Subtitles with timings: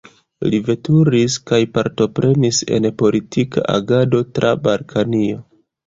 [0.53, 5.43] Li veturis kaj partoprenis en politika agado tra Balkanio.